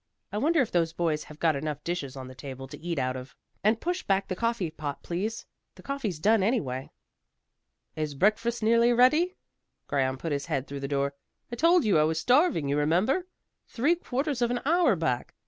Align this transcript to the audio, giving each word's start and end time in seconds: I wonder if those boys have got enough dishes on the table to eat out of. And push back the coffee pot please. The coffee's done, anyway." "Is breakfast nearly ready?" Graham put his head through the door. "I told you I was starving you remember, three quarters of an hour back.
I 0.31 0.39
wonder 0.39 0.61
if 0.61 0.71
those 0.71 0.93
boys 0.93 1.25
have 1.25 1.37
got 1.37 1.55
enough 1.55 1.83
dishes 1.83 2.15
on 2.15 2.27
the 2.27 2.33
table 2.33 2.67
to 2.69 2.79
eat 2.81 2.97
out 2.97 3.15
of. 3.15 3.35
And 3.63 3.79
push 3.79 4.01
back 4.01 4.27
the 4.29 4.35
coffee 4.35 4.71
pot 4.71 5.03
please. 5.03 5.45
The 5.75 5.83
coffee's 5.83 6.17
done, 6.17 6.41
anyway." 6.41 6.89
"Is 7.95 8.15
breakfast 8.15 8.63
nearly 8.63 8.91
ready?" 8.93 9.35
Graham 9.85 10.17
put 10.17 10.31
his 10.31 10.47
head 10.47 10.65
through 10.65 10.79
the 10.79 10.87
door. 10.87 11.13
"I 11.51 11.55
told 11.55 11.85
you 11.85 11.99
I 11.99 12.03
was 12.03 12.19
starving 12.19 12.67
you 12.67 12.79
remember, 12.79 13.27
three 13.67 13.93
quarters 13.93 14.41
of 14.41 14.49
an 14.49 14.61
hour 14.65 14.95
back. 14.95 15.35